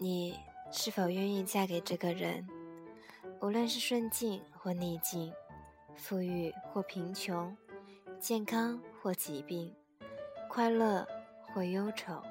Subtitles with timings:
[0.00, 0.38] 你
[0.70, 2.46] 是否愿意嫁给这个人？
[3.40, 5.32] 无论是顺境或逆境，
[5.96, 7.56] 富裕或贫穷，
[8.20, 9.74] 健康或疾病，
[10.48, 11.04] 快乐
[11.42, 12.22] 或忧愁，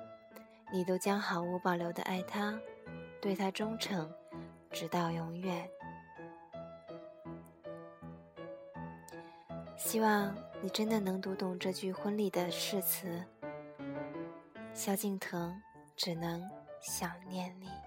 [0.72, 2.58] 你都将毫无保留的爱他，
[3.22, 4.10] 对他忠诚，
[4.72, 5.70] 直到永远。
[9.76, 13.22] 希望你真的能读懂这句婚礼的誓词。
[14.74, 15.62] 萧敬腾
[15.96, 16.50] 只能
[16.82, 17.87] 想念你。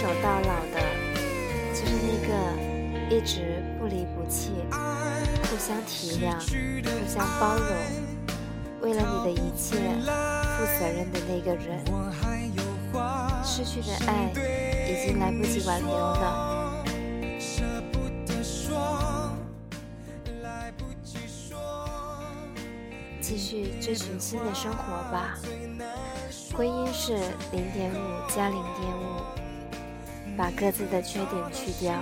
[0.00, 0.80] 守到老的，
[1.74, 2.32] 就是那个
[3.14, 4.50] 一直不离不弃，
[5.42, 7.66] 互相体谅，互相包容，
[8.80, 11.84] 为了你的一切负责任的那个人，
[13.44, 14.32] 失去的爱
[14.88, 16.82] 已经来不及挽留了。
[23.20, 24.78] 继续追寻新的生活
[25.12, 25.38] 吧，
[26.54, 27.18] 婚姻是
[27.52, 29.20] 零点五加零点五，
[30.40, 31.92] 把各自的缺点去掉。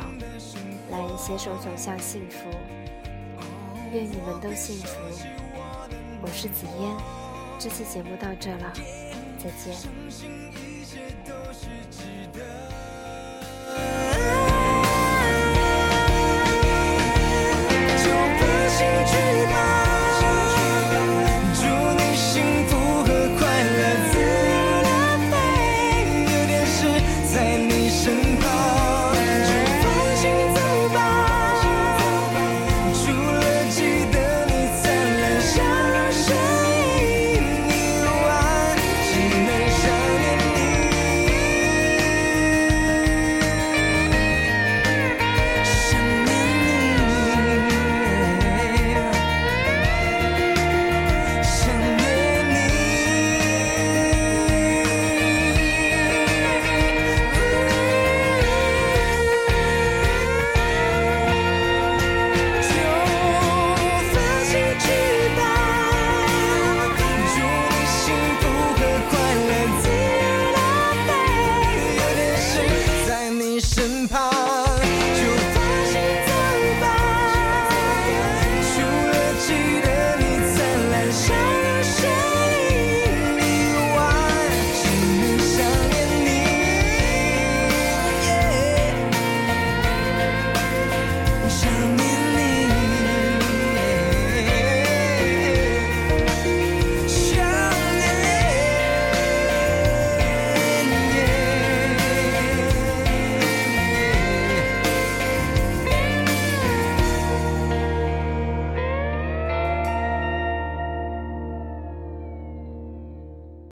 [0.93, 2.49] 来携手走向幸福，
[3.93, 4.97] 愿你们都幸福。
[6.22, 6.97] 我是紫嫣，
[7.59, 8.72] 这期节目到这了，
[9.38, 9.75] 再见。